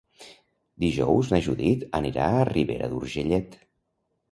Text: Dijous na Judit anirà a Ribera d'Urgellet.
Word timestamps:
Dijous 0.83 1.29
na 1.33 1.41
Judit 1.49 1.85
anirà 2.01 2.27
a 2.39 2.49
Ribera 2.51 2.91
d'Urgellet. 2.95 3.57